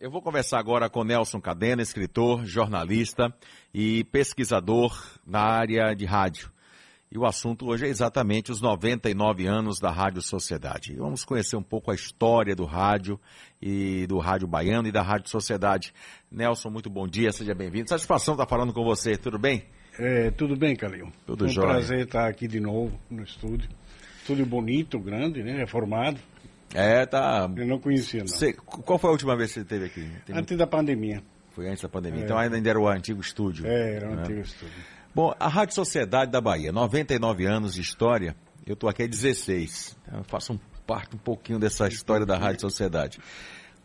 [0.00, 3.32] Eu vou conversar agora com Nelson Cadena, escritor, jornalista
[3.72, 4.92] e pesquisador
[5.26, 6.50] na área de rádio.
[7.10, 10.96] E o assunto hoje é exatamente os 99 anos da Rádio Sociedade.
[10.96, 13.20] Vamos conhecer um pouco a história do rádio
[13.60, 15.92] e do Rádio Baiano e da Rádio Sociedade.
[16.30, 17.90] Nelson, muito bom dia, seja bem-vindo.
[17.90, 19.64] Satisfação estar falando com você, tudo bem?
[19.98, 21.12] É, tudo bem, Calil.
[21.26, 21.68] Tudo é um jóia.
[21.68, 23.68] prazer estar aqui de novo no estúdio.
[24.20, 25.58] Estúdio bonito, grande, né?
[25.58, 26.18] Reformado.
[26.74, 27.50] É, tá.
[27.56, 28.28] Eu não conhecia, não.
[28.28, 30.10] Você- qual foi a última vez que você esteve aqui?
[30.24, 31.22] Tem- Antes da pandemia.
[31.52, 32.20] Foi antes da pandemia.
[32.20, 32.24] É.
[32.24, 33.66] Então ainda era o antigo estúdio.
[33.66, 34.22] É, era um né?
[34.22, 34.74] antigo estúdio.
[35.14, 38.34] Bom, a Rádio Sociedade da Bahia, 99 anos de história,
[38.66, 39.96] eu estou aqui há 16.
[40.06, 43.18] Então, Eu faço um, parte um pouquinho dessa história da Rádio Sociedade.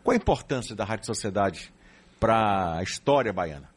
[0.02, 1.70] Qual a importância da Rádio Sociedade
[2.18, 3.68] para a história baiana?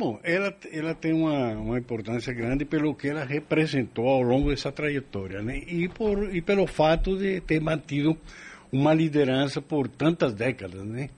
[0.00, 4.72] Bom, ela, ela tem uma, uma importância grande pelo que ela representou ao longo dessa
[4.72, 5.58] trajetória, né?
[5.66, 8.16] E, por, e pelo fato de ter mantido
[8.72, 11.10] uma liderança por tantas décadas, né?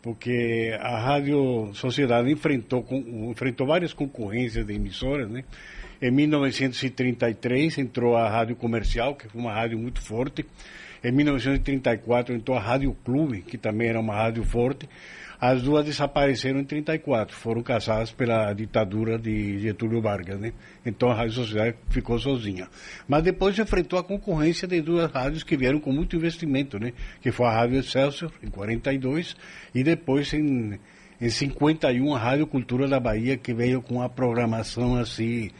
[0.00, 2.86] Porque a Rádio Sociedade enfrentou,
[3.30, 5.44] enfrentou várias concorrências de emissoras, né?
[6.00, 10.46] Em 1933 entrou a Rádio Comercial, que foi uma rádio muito forte.
[11.04, 14.88] Em 1934 entrou a Rádio Clube, que também era uma rádio forte.
[15.44, 20.52] As duas desapareceram em 34, foram caçadas pela ditadura de Getúlio Vargas, né?
[20.86, 22.68] Então a Rádio Sociedade ficou sozinha.
[23.08, 26.92] Mas depois enfrentou a concorrência de duas rádios que vieram com muito investimento, né?
[27.20, 29.34] Que foi a Rádio Excelsior, em 42,
[29.74, 30.78] e depois em,
[31.20, 35.50] em 51 a Rádio Cultura da Bahia, que veio com uma programação assim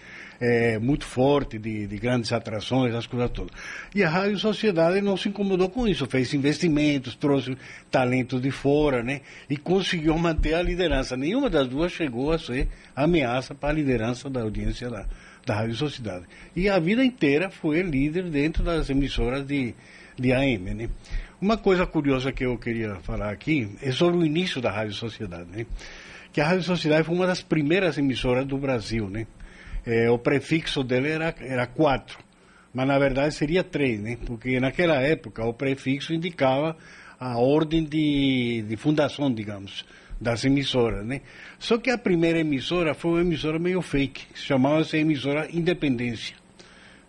[0.43, 3.53] é, muito forte de, de grandes atrações, essas coisas todas.
[3.95, 7.57] E a Rádio Sociedade não se incomodou com isso, fez investimentos, trouxe
[7.89, 9.21] talentos de fora, né?
[9.49, 11.17] E conseguiu manter a liderança.
[11.17, 15.07] Nenhuma das duas chegou a ser ameaça para a liderança da audiência da,
[15.47, 16.25] da Rádio Sociedade.
[16.57, 19.73] E a vida inteira foi líder dentro das emissoras de,
[20.19, 20.89] de AM, né?
[21.41, 25.49] Uma coisa curiosa que eu queria falar aqui é sobre o início da Rádio Sociedade,
[25.53, 25.67] né?
[26.33, 29.25] Que a Rádio Sociedade foi uma das primeiras emissoras do Brasil, né?
[29.85, 32.19] É, o prefixo dele era, era quatro,
[32.73, 34.17] mas na verdade seria três, né?
[34.25, 36.77] Porque naquela época o prefixo indicava
[37.19, 39.85] a ordem de, de fundação, digamos,
[40.21, 41.21] das emissoras, né?
[41.59, 46.37] Só que a primeira emissora foi uma emissora meio fake, chamava-se emissora Independência.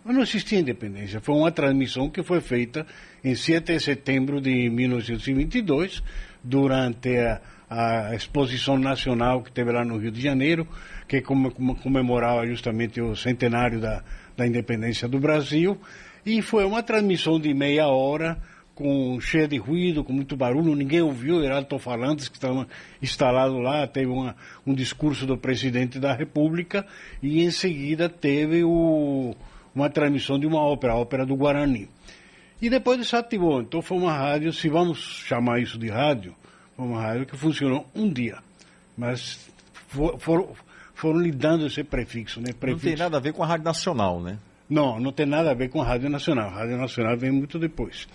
[0.04, 1.18] Mas não existia independência.
[1.20, 2.86] Foi uma transmissão que foi feita
[3.24, 6.02] em 7 de setembro de 1922,
[6.42, 10.68] durante a, a exposição nacional que teve lá no Rio de Janeiro,
[11.08, 14.02] que come- come- comemorava justamente o centenário da,
[14.36, 15.78] da independência do Brasil.
[16.24, 18.38] E foi uma transmissão de meia hora,
[18.74, 22.66] com cheia de ruído, com muito barulho, ninguém ouviu, eram alto-falantes que estavam
[23.00, 24.34] instalados lá, teve uma,
[24.66, 26.84] um discurso do presidente da República
[27.22, 29.36] e em seguida teve o,
[29.72, 31.88] uma transmissão de uma ópera, a ópera do Guarani.
[32.60, 36.34] E depois desativou, então foi uma rádio, se vamos chamar isso de rádio,
[36.74, 38.38] foi uma rádio que funcionou um dia,
[38.96, 39.48] mas
[39.86, 40.48] for- foram,
[40.94, 42.48] foram lhe dando esse prefixo, né?
[42.52, 42.86] Não Prefixo.
[42.86, 44.38] tem nada a ver com a Rádio Nacional, né?
[44.70, 46.48] Não, não tem nada a ver com a Rádio Nacional.
[46.48, 48.08] A Rádio Nacional vem muito depois.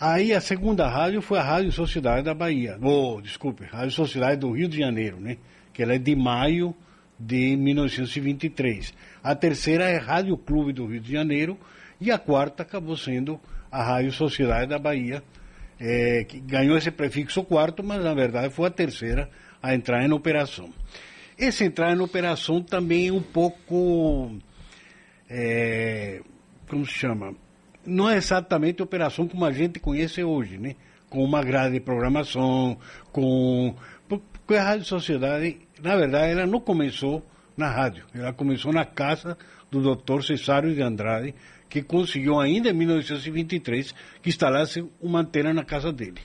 [0.00, 2.78] Aí a segunda rádio foi a Rádio Sociedade da Bahia.
[2.80, 5.38] Oh, desculpe, Rádio Sociedade do Rio de Janeiro, né?
[5.72, 6.72] Que ela é de maio
[7.18, 8.94] de 1923.
[9.24, 11.58] A terceira é a Rádio Clube do Rio de Janeiro
[12.00, 13.40] e a quarta acabou sendo
[13.72, 15.20] a Rádio Sociedade da Bahia,
[15.80, 19.28] eh, que ganhou esse prefixo quarto, mas na verdade foi a terceira
[19.60, 20.72] a entrar em operação.
[21.38, 24.38] Esse entrar em operação também é um pouco
[25.28, 26.20] é,
[26.68, 27.34] como se chama?
[27.84, 30.74] Não é exatamente operação como a gente conhece hoje, né?
[31.08, 32.78] Com uma grade de programação,
[33.12, 33.74] com.
[34.08, 37.24] Porque a Rádio Sociedade, na verdade, ela não começou
[37.56, 39.36] na rádio, ela começou na casa
[39.70, 40.22] do Dr.
[40.22, 41.34] Cesário de Andrade,
[41.68, 46.20] que conseguiu ainda em 1923 que instalasse uma antena na casa dele.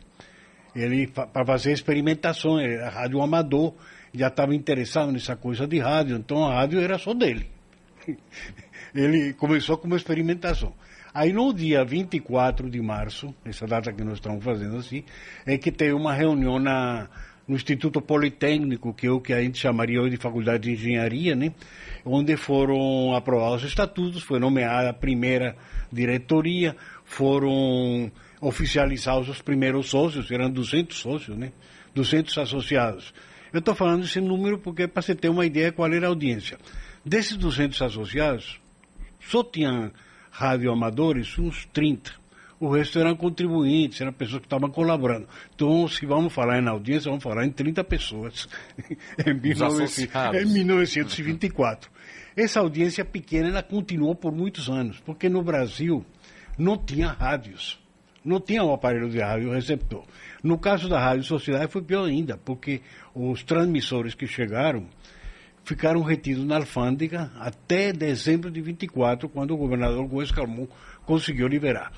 [0.75, 3.74] Ele, para fazer experimentações, era rádio amador,
[4.13, 7.47] já estava interessado nessa coisa de rádio, então a rádio era só dele.
[8.94, 10.74] Ele começou com uma experimentação.
[11.13, 15.03] Aí no dia 24 de março, essa data que nós estamos fazendo assim,
[15.46, 17.07] é que teve uma reunião na,
[17.47, 21.36] no Instituto Politécnico, que é o que a gente chamaria hoje de Faculdade de Engenharia,
[21.36, 21.54] né?
[22.06, 25.56] onde foram aprovados os estatutos, foi nomeada a primeira
[25.92, 26.75] diretoria,
[27.06, 28.12] foram
[28.42, 31.51] oficializados os primeiros sócios, eram 200 sócios, né?
[31.94, 33.13] 200 associados.
[33.53, 36.57] Eu estou falando esse número porque para você ter uma ideia qual era a audiência.
[37.05, 38.59] Desses 200 associados,
[39.19, 39.91] só tinha
[40.31, 42.11] radioamadores uns 30.
[42.59, 45.27] O resto eram contribuintes, eram pessoas que estavam colaborando.
[45.53, 48.47] Então, se vamos falar em audiência, vamos falar em 30 pessoas.
[49.23, 49.83] em, 19...
[49.83, 50.41] associados.
[50.41, 51.91] em 1924.
[52.35, 56.03] Essa audiência pequena ela continuou por muitos anos, porque no Brasil
[56.57, 57.82] não tinha rádios.
[58.24, 60.04] Não tinha um aparelho de rádio receptor.
[60.44, 62.81] No caso da Rádio Sociedade foi pior ainda, porque
[63.14, 64.88] os transmissores que chegaram
[65.64, 70.68] ficaram retidos na alfândega até dezembro de 24, quando o governador Gomes Calmon
[71.06, 71.92] conseguiu liberar.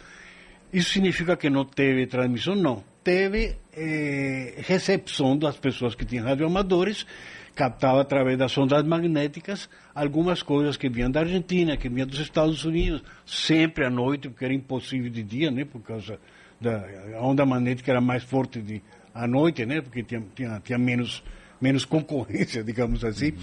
[0.71, 2.55] Isso significa que não teve transmissão?
[2.55, 2.83] Não.
[3.03, 7.05] Teve eh, recepção das pessoas que tinham radioamadores,
[7.55, 12.65] captava através das ondas magnéticas algumas coisas que vinham da Argentina, que vinham dos Estados
[12.65, 16.19] Unidos, sempre à noite, porque era impossível de dia, né, por causa
[16.59, 16.83] da
[17.21, 18.81] onda magnética era mais forte de,
[19.13, 21.23] à noite, né, porque tinha, tinha, tinha menos
[21.59, 23.31] menos concorrência, digamos assim.
[23.31, 23.37] Uhum.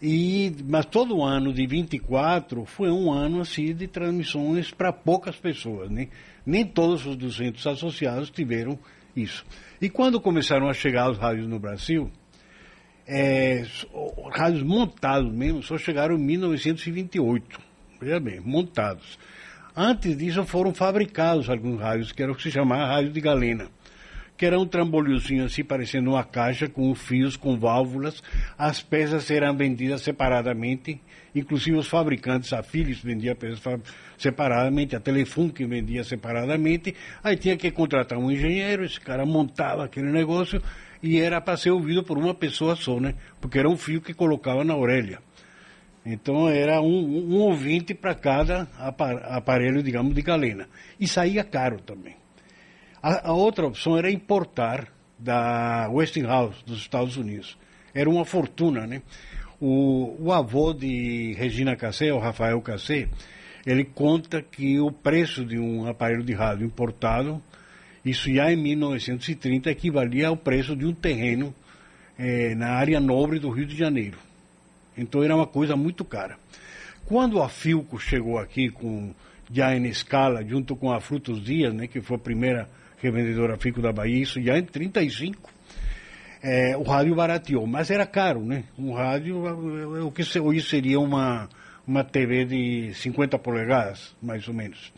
[0.00, 5.88] E, mas todo ano de 24 foi um ano assim de transmissões para poucas pessoas,
[5.90, 6.08] né?
[6.44, 8.76] Nem todos os 200 associados tiveram
[9.14, 9.44] isso.
[9.80, 12.10] E quando começaram a chegar os rádios no Brasil,
[13.06, 13.64] é,
[14.32, 17.60] rádios montados mesmo, só chegaram em 1928.
[18.00, 19.18] Veja bem, montados.
[19.74, 23.68] Antes disso foram fabricados alguns rádios, que era o que se chamava rádio de galena
[24.42, 28.20] que era um trambolhozinho assim, parecendo uma caixa com fios, com válvulas.
[28.58, 31.00] As peças eram vendidas separadamente,
[31.32, 33.60] inclusive os fabricantes, a Philips vendia peças
[34.18, 36.92] separadamente, a Telefunk vendia separadamente.
[37.22, 40.60] Aí tinha que contratar um engenheiro, esse cara montava aquele negócio
[41.02, 43.14] e era para ser ouvido por uma pessoa só, né?
[43.40, 45.18] Porque era um fio que colocava na orelha.
[46.04, 50.68] Então era um, um ouvinte para cada aparelho, digamos, de galena.
[50.98, 52.16] E saía caro também.
[53.02, 54.88] A, a, outra opção era importar
[55.18, 57.56] da Westinghouse, dos Estados Unidos.
[57.94, 59.02] Era uma fortuna, né?
[59.60, 63.08] O, o avô de Regina Cassé, o Rafael Cassé,
[63.64, 67.40] ele conta que o preço de um aparelho de rádio importado,
[68.04, 71.54] isso já em 1930, equivalia ao preço de um terreno
[72.18, 74.18] eh, na área nobre do Rio de Janeiro.
[74.96, 76.36] Então era uma coisa muito cara.
[77.06, 79.14] Quando a Filco chegou aqui com
[79.52, 82.68] já em escala, junto com a Frutos Dias, né, que foi a primeira
[83.00, 85.50] revendedora Fico da Bahia, isso já em 35.
[86.42, 88.64] É, o rádio barateou, mas era caro, né?
[88.76, 89.44] Um rádio,
[90.04, 91.48] o que hoje seria uma,
[91.86, 94.92] uma TV de 50 polegadas, mais ou menos.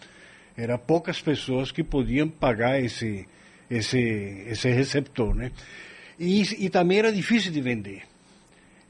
[0.56, 3.26] Era poucas pessoas que podiam pagar esse,
[3.70, 5.50] esse, esse receptor, né?
[6.18, 8.02] E, e também era difícil de vender.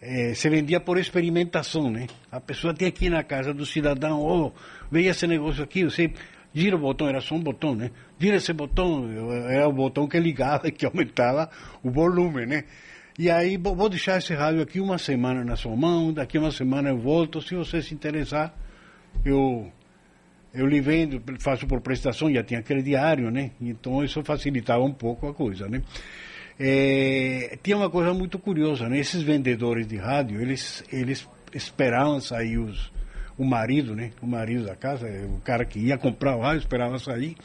[0.00, 2.06] É, se vendia por experimentação, né?
[2.30, 4.52] A pessoa tinha aqui na casa do cidadão, oh,
[4.90, 6.12] veio esse negócio aqui, você
[6.52, 7.90] gira o botão, era só um botão, né?
[8.18, 9.08] Gira esse botão,
[9.48, 11.48] era o botão que ligava e que aumentava
[11.82, 12.64] o volume, né?
[13.18, 16.90] E aí, vou deixar esse rádio aqui uma semana na sua mão, daqui uma semana
[16.90, 18.52] eu volto, se você se interessar,
[19.24, 19.72] eu
[20.54, 23.50] eu lhe vendo, faço por prestação, já tinha crediário, né?
[23.60, 25.82] Então isso facilitava um pouco a coisa, né?
[26.58, 28.98] É, tinha uma coisa muito curiosa, né?
[28.98, 32.92] Esses vendedores de rádio, eles, eles esperavam sair os,
[33.36, 34.12] o marido, né?
[34.22, 37.36] O marido da casa, o cara que ia comprar o rádio, esperava sair.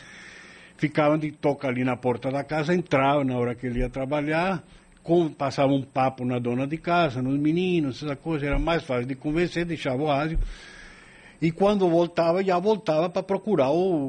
[0.77, 4.63] Ficavam de toca ali na porta da casa, entrava na hora que ele ia trabalhar,
[5.03, 9.07] com, passava um papo na dona de casa, nos meninos, essa coisa, era mais fácil
[9.07, 10.39] de convencer, deixava o rádio.
[11.41, 14.07] E quando voltava, já voltava para procurar o,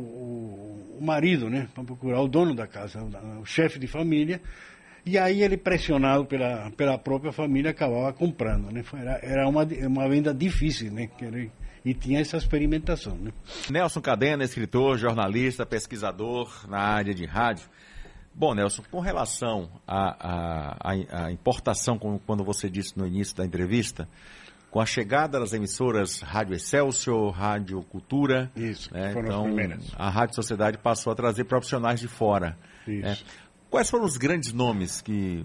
[0.99, 1.69] o, marido, né?
[1.75, 3.03] Para procurar o dono da casa,
[3.41, 4.41] o chefe de família.
[5.07, 8.85] E aí ele, pressionado pela, pela própria família, acabava comprando, né?
[8.93, 11.09] Era, era uma, uma venda difícil, né?
[11.85, 13.15] E tinha essa experimentação.
[13.17, 13.33] Né?
[13.71, 17.67] Nelson Cadena, escritor, jornalista, pesquisador na área de rádio.
[18.35, 24.09] Bom, Nelson, com relação à importação, como quando você disse no início da entrevista,
[24.71, 29.13] com a chegada das emissoras Rádio Excelsior, Rádio Cultura, Isso, né?
[29.13, 29.93] foram então, as primeiras.
[29.97, 32.57] a Rádio Sociedade passou a trazer profissionais de fora.
[32.87, 33.17] Né?
[33.69, 35.45] Quais foram os grandes nomes que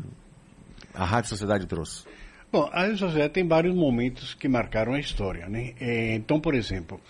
[0.93, 2.05] a Rádio Sociedade trouxe?
[2.51, 5.73] Bom, a sociedade tem vários momentos que marcaram a história, né?
[5.79, 7.01] É, então, por exemplo,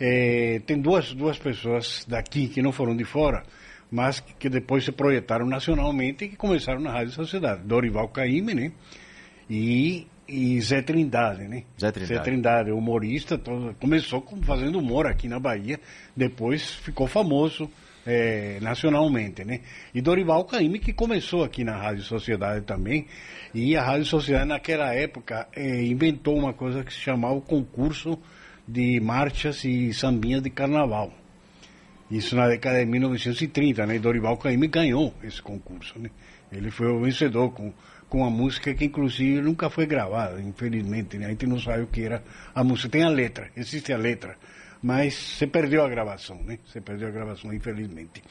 [0.00, 3.44] é, tem duas, duas pessoas daqui que não foram de fora,
[3.90, 7.62] mas que depois se projetaram nacionalmente e que começaram na Rádio Sociedade.
[7.64, 8.72] Dorival Caymmi, né?
[9.48, 11.64] E, e Zé Trindade, né?
[11.80, 12.14] Zé Trindade.
[12.14, 15.80] Zé Trindade, humorista, todo, começou fazendo humor aqui na Bahia,
[16.14, 17.70] depois ficou famoso
[18.06, 19.60] é, nacionalmente, né?
[19.94, 23.06] E Dorival Caymmi, que começou aqui na Rádio Sociedade também,
[23.54, 28.18] e a Rádio Sociedade naquela época é, inventou uma coisa que se chamava o concurso
[28.66, 31.12] de marchas e sambinhas de carnaval.
[32.10, 33.96] Isso na década de 1930, né?
[33.96, 36.10] E Dorival Caymmi ganhou esse concurso, né?
[36.50, 37.72] Ele foi o vencedor com,
[38.08, 41.26] com uma música que inclusive nunca foi gravada, infelizmente, né?
[41.26, 42.22] A gente não sabe o que era
[42.54, 42.88] a música.
[42.88, 44.36] Tem a letra, existe a letra
[44.82, 46.58] mas você perdeu a gravação, né?
[46.66, 48.22] Você perdeu a gravação, infelizmente.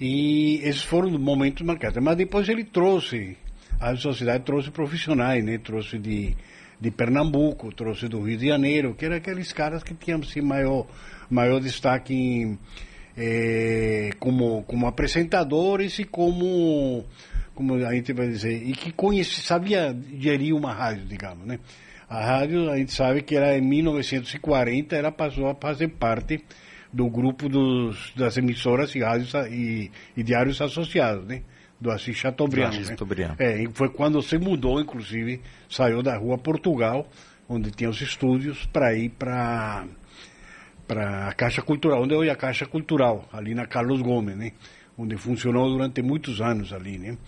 [0.00, 2.02] E esses foram momentos marcados.
[2.02, 3.36] Mas depois ele trouxe,
[3.78, 5.58] a sociedade trouxe profissionais, né?
[5.58, 6.36] Trouxe de,
[6.80, 10.86] de Pernambuco, trouxe do Rio de Janeiro, que eram aqueles caras que tinham assim, maior,
[11.30, 12.58] maior destaque em,
[13.16, 17.04] é, como, como apresentadores e como,
[17.60, 21.58] como a gente vai dizer, e que conhece, sabia gerir uma rádio, digamos, né?
[22.08, 26.42] A rádio, a gente sabe que era em 1940, ela passou a fazer parte
[26.90, 31.42] do grupo dos, das emissoras e rádios e, e diários associados, né?
[31.78, 32.70] Do Assis Chateaubriand.
[32.70, 32.92] Assis né?
[32.94, 33.36] Chateaubriand.
[33.38, 37.06] É, foi quando se mudou, inclusive, saiu da rua Portugal,
[37.46, 39.84] onde tinha os estúdios, para ir para
[40.88, 44.52] para a Caixa Cultural, onde hoje é a Caixa Cultural, ali na Carlos Gomes, né?
[44.96, 47.18] Onde funcionou durante muitos anos ali, né?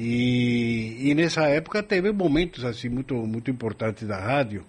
[0.00, 4.64] E, e nessa época teve momentos assim muito muito importantes da rádio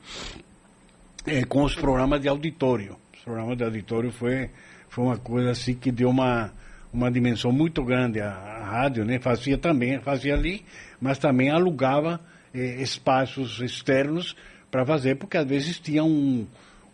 [1.23, 2.97] é, com os programas de auditório.
[3.13, 4.49] Os programas de auditório foi
[4.89, 6.51] foi uma coisa assim que deu uma
[6.91, 8.31] uma dimensão muito grande à
[8.63, 9.19] rádio, né?
[9.19, 10.65] Fazia também fazia ali,
[10.99, 12.19] mas também alugava
[12.51, 14.35] eh, espaços externos
[14.71, 16.47] para fazer, porque às vezes tinha um,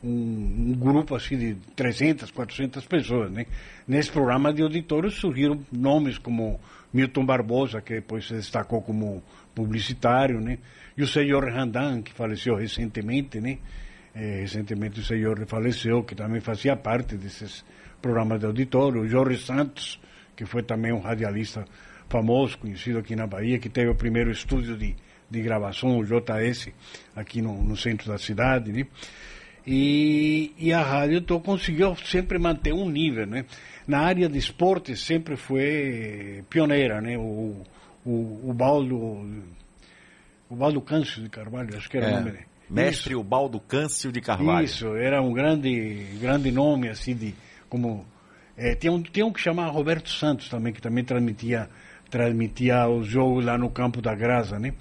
[0.05, 3.45] um, um, grupo assim de 300, 400 pessoas, né?
[3.87, 6.59] Nesse programa de auditório surgiram nomes como
[6.93, 10.59] Milton Barbosa, que depois se destacou como publicitário, né?
[10.95, 13.57] E o senhor Randan, que faleceu recentemente, né?
[14.13, 17.65] É, recentemente o senhor faleceu, que também fazia parte desses
[18.01, 19.01] programas de auditório.
[19.01, 19.99] O Jorge Santos,
[20.35, 21.65] que foi também um radialista
[22.07, 24.95] famoso, conhecido aqui na Bahia, que teve o primeiro estúdio de,
[25.29, 26.69] de gravação, o JS,
[27.15, 28.85] aqui no, no centro da cidade, né?
[29.67, 33.45] E, e, a rádio então, conseguiu sempre manter um nível, né?
[33.87, 37.17] Na área de esporte sempre foi pioneira, né?
[37.17, 37.63] O,
[38.05, 38.95] o, o Baldo,
[40.49, 42.45] o Baldo Câncio de Carvalho, acho que era é, o nome dele.
[42.69, 43.21] Mestre Isso.
[43.21, 44.65] Ubaldo Câncio de Carvalho.
[44.65, 47.33] Isso, era um grande, grande nome, assim, de,
[47.69, 48.05] como...
[48.57, 51.69] É, tem, um, tem um que chamava Roberto Santos também, que também transmitia,
[52.09, 54.73] transmitia os jogos lá no Campo da Graça, né?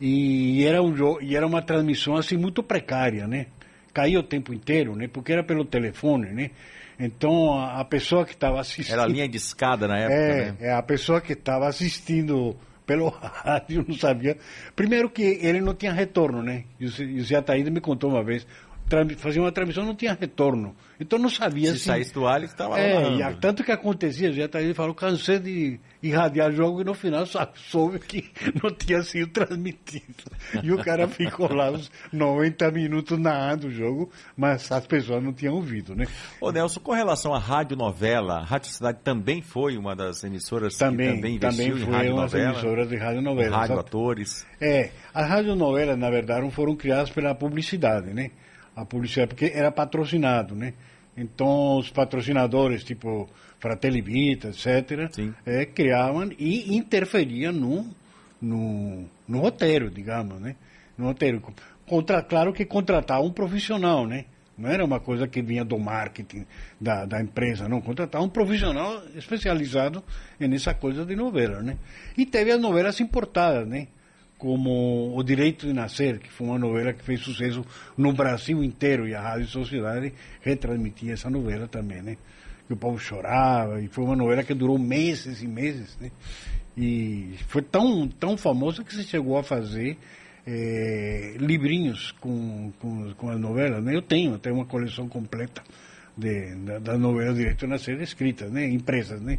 [0.00, 3.46] E era, um, e era uma transmissão, assim, muito precária, né?
[3.94, 5.08] Caía o tempo inteiro, né?
[5.08, 6.50] Porque era pelo telefone, né?
[6.98, 8.92] Então a, a pessoa que estava assistindo.
[8.94, 10.56] Era a linha de escada na época, é, né?
[10.60, 14.36] É, a pessoa que estava assistindo pelo rádio não sabia.
[14.74, 16.64] Primeiro que ele não tinha retorno, né?
[16.78, 18.46] E o Zé Ataída me contou uma vez.
[19.16, 20.76] Fazia uma transmissão não tinha retorno.
[21.00, 21.80] Então não sabia se.
[21.80, 23.32] Se saísse do ar, ele estava é, lá.
[23.32, 27.50] tanto que acontecia, o Zé Ataída falou: cansei de irradiar jogo e no final só
[27.56, 28.30] soube que
[28.62, 30.24] não tinha sido transmitido.
[30.62, 35.32] E o cara ficou lá uns 90 minutos narrando o jogo, mas as pessoas não
[35.32, 36.06] tinham ouvido, né?
[36.40, 40.76] Ô Nelson, com relação à rádio novela, a Rádio Cidade também foi uma das emissoras
[40.76, 43.56] também, que também investiu também foi em das emissoras de rádio novela.
[43.56, 44.46] Rádio atores.
[44.60, 48.30] É, as rádio novelas, na verdade, foram criadas pela publicidade, né?
[48.74, 50.74] A publicidade, porque era patrocinado, né?
[51.16, 53.28] Então, os patrocinadores, tipo
[53.60, 55.10] Fratelli Vita, etc.,
[55.46, 57.86] é, criavam e interferiam no,
[58.40, 60.56] no, no roteiro, digamos, né?
[60.98, 61.42] No roteiro.
[61.86, 64.24] Contra, claro que contratar um profissional, né?
[64.56, 66.46] Não era uma coisa que vinha do marketing
[66.80, 67.80] da, da empresa, não.
[67.80, 70.02] Contratar um profissional especializado
[70.38, 71.76] nessa coisa de novela, né?
[72.16, 73.88] E teve as novelas importadas, né?
[74.38, 77.64] Como O Direito de Nascer, que foi uma novela que fez sucesso
[77.96, 82.16] no Brasil inteiro e a Rádio Sociedade retransmitia essa novela também, né?
[82.66, 86.10] que o povo chorava, e foi uma novela que durou meses e meses, né?
[86.76, 89.96] E foi tão, tão famosa que se chegou a fazer
[90.46, 93.94] é, livrinhos com, com, com as novelas, né?
[93.94, 95.62] Eu tenho até uma coleção completa
[96.16, 98.66] de, da, da novela Direito na Série escritas, né?
[98.66, 99.38] Impressas, né?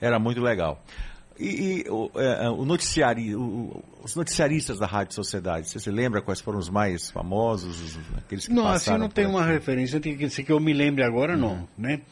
[0.00, 0.84] Era muito legal.
[1.40, 6.20] E, e o, é, o noticiário, o, os noticiaristas da Rádio Sociedade, você se lembra
[6.20, 10.18] quais foram os mais famosos, os, aqueles que não, assim não tem uma referência, tem
[10.18, 11.66] que que eu me lembre agora, não, uhum.
[11.78, 12.02] né?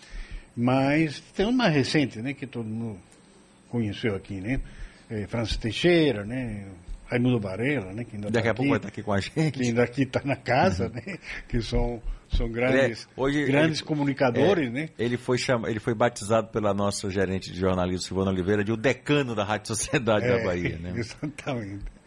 [0.56, 2.98] Mas tem uma recente, né, que todo mundo
[3.68, 4.60] conheceu aqui, né?
[5.10, 6.66] É, Francis Teixeira, né?
[7.08, 8.04] Raimundo Varela, né?
[8.04, 9.52] Que ainda Daqui tá a pouco vai estar tá aqui com a gente.
[9.52, 10.92] Que ainda aqui está na casa, uhum.
[10.94, 11.18] né?
[11.48, 14.88] Que são, são grandes, é, hoje, grandes ele, comunicadores, é, né?
[14.98, 18.76] Ele foi, chama, ele foi batizado pela nossa gerente de jornalismo, Silvana Oliveira, de o
[18.76, 20.92] decano da Rádio Sociedade da é, Bahia, né?
[20.96, 21.97] Exatamente.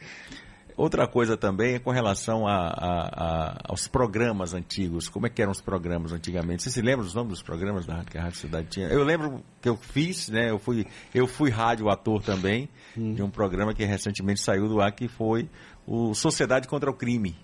[0.82, 5.08] Outra coisa também é com relação a, a, a, aos programas antigos.
[5.08, 6.64] Como é que eram os programas antigamente?
[6.64, 8.88] Você se lembra dos nomes dos programas da, que a Rádio Cidade tinha?
[8.88, 10.50] Eu lembro que eu fiz, né?
[10.50, 13.14] Eu fui, eu fui rádio ator também hum.
[13.14, 15.48] de um programa que recentemente saiu do ar que foi
[15.86, 17.36] o Sociedade contra o Crime.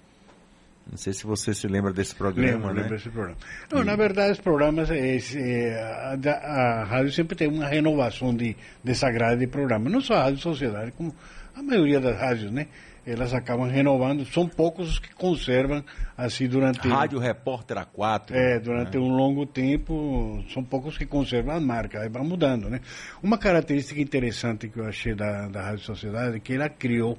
[0.90, 2.82] Não sei se você se lembra desse programa, lembro, né?
[2.82, 3.38] Lembro desse programa.
[3.72, 3.86] Não, e...
[3.86, 9.12] na verdade, os programas, é, é, a, a, rádio sempre tem uma renovação de, dessa
[9.12, 9.92] grade de programa.
[9.92, 11.14] Não só a Rádio Sociedade, como
[11.56, 12.66] a maioria das rádios, né?
[13.08, 14.26] Elas acabam renovando.
[14.26, 15.84] São poucos os que conservam
[16.18, 16.88] assim durante.
[16.88, 18.32] Rádio Repórter A4.
[18.32, 19.04] É, durante né?
[19.04, 22.82] um longo tempo, são poucos que conservam a marca, aí vai mudando, né?
[23.24, 27.18] Uma característica interessante que eu achei da, da Rádio Sociedade é que ela criou,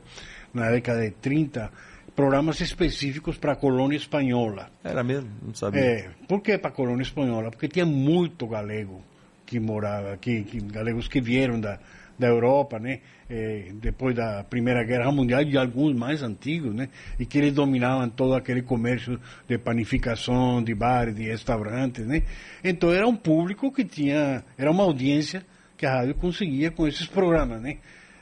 [0.53, 1.71] na década de 30,
[2.15, 4.69] programas específicos para a colônia espanhola.
[4.85, 5.31] Era mesmo?
[5.41, 5.81] Não sabia.
[5.81, 7.51] É, por que para a colônia espanhola?
[7.51, 9.03] Porque tinha muito galego
[9.47, 11.79] que morava aqui, que, galegos que vieram da,
[12.19, 13.01] da Europa, né?
[13.31, 16.89] É, depois da Primeira Guerra Mundial e alguns mais antigos, né?
[17.19, 22.23] E que eles dominavam todo aquele comércio de panificação, de bares, de restaurantes, né?
[22.65, 25.45] Então era um público que tinha, era uma audiência
[25.77, 27.77] que a rádio conseguia com esses programas, né?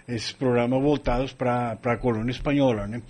[0.07, 3.01] Esses programas voltados para a colônia espanhola, né?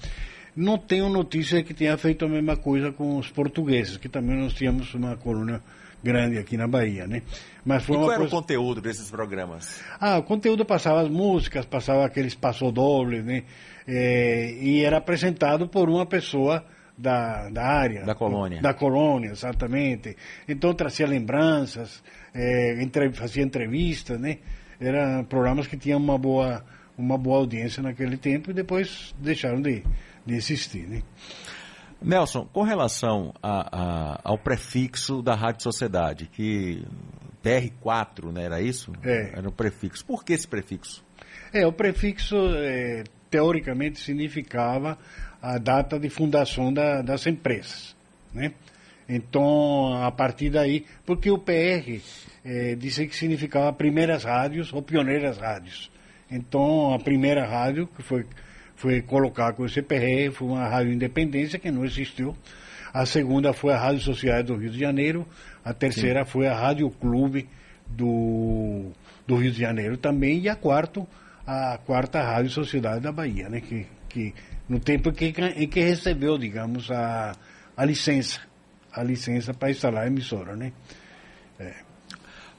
[0.54, 4.54] Não tenho notícia que tenha feito a mesma coisa com os portugueses, que também nós
[4.54, 5.60] tínhamos uma colônia
[6.02, 7.22] grande aqui na Bahia, né?
[7.64, 8.36] Mas foi e qual era coisa...
[8.36, 9.80] o conteúdo desses programas?
[9.98, 13.44] Ah, o conteúdo passava as músicas, passava aqueles passodobles, né?
[13.86, 16.64] É, e era apresentado por uma pessoa
[16.96, 18.04] da, da área.
[18.04, 18.60] Da colônia.
[18.60, 20.16] Da colônia, exatamente.
[20.48, 22.02] Então trazia lembranças,
[22.34, 24.38] é, entre, fazia entrevistas, né?
[24.80, 26.64] Eram programas que tinham uma boa,
[26.96, 29.82] uma boa audiência naquele tempo e depois deixaram de,
[30.24, 31.02] de existir, né?
[32.06, 36.84] Nelson, com relação a, a, ao prefixo da Rádio Sociedade, que
[37.42, 38.92] TR4, né, era isso?
[39.02, 39.32] É.
[39.36, 40.06] Era o prefixo.
[40.06, 41.04] Por que esse prefixo?
[41.52, 44.96] É, o prefixo, é, teoricamente, significava
[45.42, 47.96] a data de fundação da, das empresas,
[48.32, 48.52] né?
[49.08, 52.00] Então, a partir daí, porque o PR
[52.44, 55.90] é, disse que significava primeiras rádios ou pioneiras rádios.
[56.30, 58.24] Então, a primeira rádio, que foi
[58.76, 62.36] foi colocar com o CPR, foi uma rádio independência que não existiu.
[62.92, 65.26] A segunda foi a Rádio Social do Rio de Janeiro.
[65.64, 66.30] A terceira Sim.
[66.30, 67.48] foi a Rádio Clube
[67.86, 68.90] do,
[69.26, 70.40] do Rio de Janeiro também.
[70.40, 71.06] E a quarta,
[71.46, 73.60] a quarta Rádio Sociedade da Bahia, né?
[73.60, 74.34] Que, que
[74.68, 77.34] no tempo em que, em que recebeu, digamos, a,
[77.76, 78.40] a licença,
[78.92, 80.72] a licença para instalar a emissora, né?
[81.58, 81.85] É.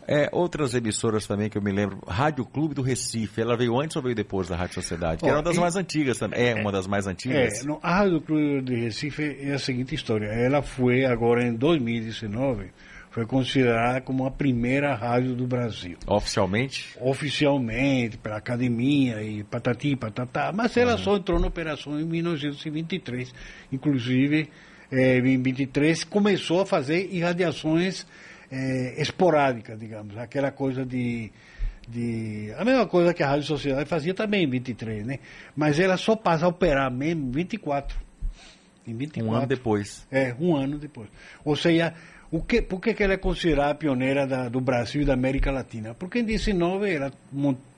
[0.07, 3.93] É, outras emissoras também que eu me lembro, Rádio Clube do Recife, ela veio antes
[3.97, 5.21] ou veio depois da Rádio Sociedade?
[5.21, 6.39] Que era uma das e, mais antigas também.
[6.39, 7.65] É, é, uma das mais antigas?
[7.65, 10.27] É, a Rádio Clube do Recife é a seguinte história.
[10.27, 12.71] Ela foi agora em 2019,
[13.11, 15.97] foi considerada como a primeira rádio do Brasil.
[16.07, 16.95] Oficialmente?
[17.01, 20.53] Oficialmente, pela academia e patati patatá.
[20.53, 20.97] Mas ela uhum.
[20.99, 23.33] só entrou na operação em 1923.
[23.73, 24.49] Inclusive,
[24.89, 28.05] é, em 23 começou a fazer irradiações
[28.51, 31.31] é, esporádica, digamos, aquela coisa de,
[31.87, 32.53] de.
[32.57, 35.19] A mesma coisa que a Rádio Sociedade fazia também em 23, né?
[35.55, 37.97] Mas ela só passa a operar mesmo em 24.
[38.87, 39.29] Em 24.
[39.29, 40.07] Um ano depois.
[40.11, 41.09] É, um ano depois.
[41.43, 41.93] Ou seja,
[42.31, 45.13] o que, por que, que ela é considerada a pioneira da, do Brasil e da
[45.13, 45.93] América Latina?
[45.93, 47.11] Porque em 19 ela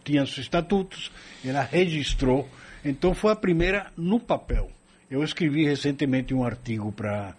[0.04, 1.12] tinha seus estatutos,
[1.46, 2.48] ela registrou,
[2.84, 4.70] então foi a primeira no papel.
[5.10, 7.36] Eu escrevi recentemente um artigo para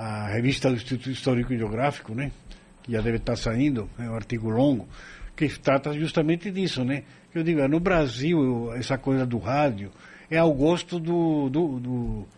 [0.00, 2.32] a revista do Instituto Histórico e Geográfico, né?
[2.82, 4.88] Que já deve estar saindo, é um artigo longo,
[5.36, 7.02] que trata justamente disso, né?
[7.34, 9.90] Eu digo, no Brasil, essa coisa do rádio
[10.30, 12.28] é ao gosto do, do, do,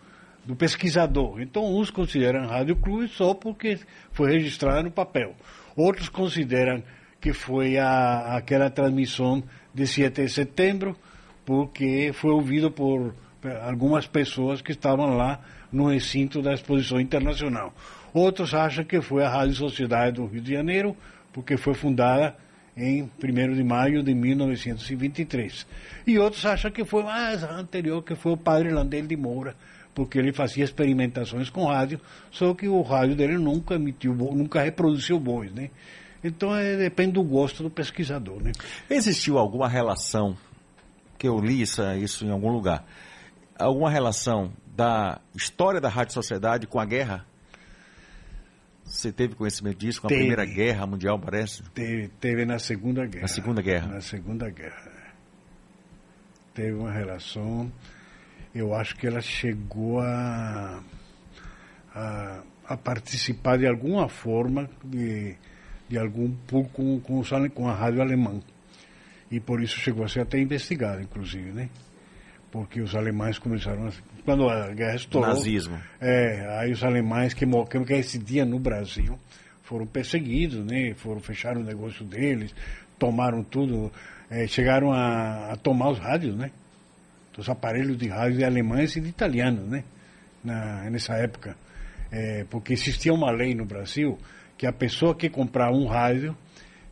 [0.45, 1.39] do pesquisador.
[1.39, 3.79] Então, uns consideram Rádio Clube só porque
[4.11, 5.33] foi registrada no papel.
[5.73, 6.83] Outros consideram
[7.21, 9.41] que foi a, aquela transmissão
[9.73, 10.97] de 7 de setembro,
[11.45, 13.15] porque foi ouvido por
[13.63, 15.39] algumas pessoas que estavam lá
[15.71, 17.73] no recinto da Exposição Internacional.
[18.13, 20.95] Outros acham que foi a Rádio Sociedade do Rio de Janeiro,
[21.31, 22.35] porque foi fundada
[22.77, 25.65] em 1 de maio de 1923.
[26.05, 29.55] E outros acham que foi mais anterior, que foi o padre Landel de Moura,
[29.93, 31.99] porque ele fazia experimentações com rádio,
[32.31, 35.69] só que o rádio dele nunca emitiu, nunca reproduziu voz, né?
[36.23, 38.51] Então é, depende do gosto do pesquisador, né?
[38.89, 40.35] Existiu alguma relação,
[41.17, 42.85] que eu li isso, isso em algum lugar,
[43.57, 47.25] alguma relação da história da Rádio Sociedade com a guerra?
[48.83, 51.63] Você teve conhecimento disso com a teve, Primeira Guerra Mundial, parece?
[51.73, 53.21] Teve, teve na Segunda Guerra.
[53.21, 53.87] Na Segunda Guerra.
[53.87, 54.91] Na Segunda Guerra.
[56.53, 57.71] Teve uma relação.
[58.53, 60.83] Eu acho que ela chegou a,
[61.95, 65.35] a, a participar de alguma forma de,
[65.89, 68.39] de algum com, com, com a rádio alemã.
[69.31, 71.69] E por isso chegou a ser até investigada, inclusive, né?
[72.53, 73.91] Porque os alemães começaram a
[74.23, 75.27] quando a guerra estourou.
[75.27, 75.75] Nazismo.
[75.99, 79.17] É, aí os alemães que, que esse dia no Brasil
[79.63, 80.93] foram perseguidos, né?
[80.93, 82.53] Foram fechar o negócio deles,
[82.99, 83.91] tomaram tudo,
[84.29, 86.51] é, chegaram a, a, tomar os rádios, né?
[87.35, 89.83] Os aparelhos de rádio de alemães e de italianos, né?
[90.43, 91.57] Na, nessa época.
[92.11, 94.19] É, porque existia uma lei no Brasil
[94.59, 96.37] que a pessoa que comprava um rádio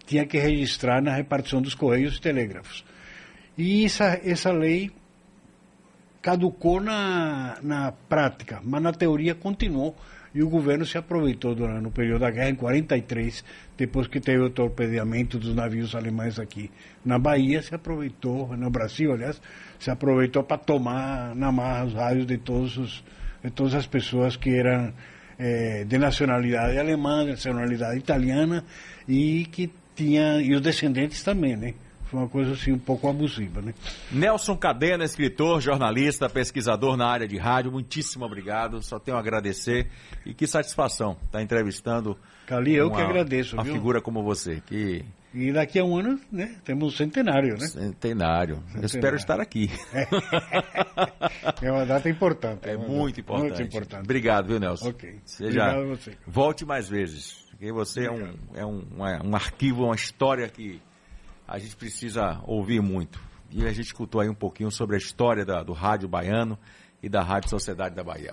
[0.08, 2.84] tinha que registrar na repartição dos correios e telégrafos.
[3.56, 4.90] E essa, essa lei
[6.22, 9.96] caducou na, na prática, mas na teoria continuou
[10.34, 13.44] E o governo se aproveitou durante o período da guerra, em 43,
[13.78, 16.72] depois que teve o torpedeamento dos navios alemães aqui
[17.04, 19.42] na Bahia, se aproveitou, no Brasil, aliás,
[19.78, 23.04] se aproveitou para tomar na marra os raios de, todos os,
[23.44, 24.94] de todas as pessoas que eram
[25.38, 28.64] é, de nacionalidade alemã, de nacionalidade italiana
[29.10, 31.74] e que tinha e os descendentes também, né?
[32.12, 33.74] Foi uma coisa assim um pouco abusiva, né?
[34.12, 38.84] Nelson Cadena, escritor, jornalista, pesquisador na área de rádio, muitíssimo obrigado.
[38.84, 39.88] Só tenho a agradecer
[40.26, 42.18] e que satisfação estar tá entrevistando.
[42.46, 43.56] Cali, eu uma, que agradeço.
[43.56, 43.74] Uma viu?
[43.76, 44.62] figura como você.
[44.66, 45.06] Que...
[45.34, 46.58] E daqui a um ano, né?
[46.66, 47.66] Temos um centenário, né?
[47.66, 48.56] Centenário.
[48.56, 48.64] centenário.
[48.76, 49.72] Eu espero estar aqui.
[49.94, 50.06] É,
[51.66, 52.68] é uma data importante.
[52.68, 53.48] É, muito importante.
[53.48, 54.04] Muito importante.
[54.04, 54.90] Obrigado, viu, Nelson?
[54.90, 55.18] Ok.
[55.24, 56.18] Seja, obrigado a você.
[56.28, 57.46] Volte mais vezes.
[57.52, 58.84] Porque você é um, é um,
[59.24, 60.82] um arquivo, uma história que
[61.52, 63.22] a gente precisa ouvir muito.
[63.50, 66.58] E a gente escutou aí um pouquinho sobre a história da, do rádio baiano
[67.04, 68.30] e da Rádio Sociedade da Bahia.